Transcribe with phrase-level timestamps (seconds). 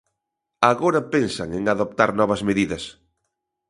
[0.71, 2.83] Agora pensan en adoptar novas medidas.